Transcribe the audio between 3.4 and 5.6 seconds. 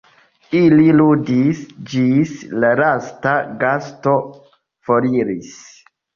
gasto foriris.